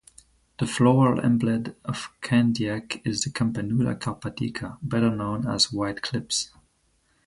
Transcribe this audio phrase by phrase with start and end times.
[0.57, 6.49] The floral emblem of Candiac is the "Campanula carpatica", better known as White Clips.